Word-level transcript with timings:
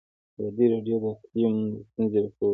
ازادي 0.39 0.65
راډیو 0.73 0.95
د 1.03 1.05
اقلیم 1.13 1.55
ستونزې 1.89 2.17
راپور 2.23 2.37
کړي. 2.39 2.49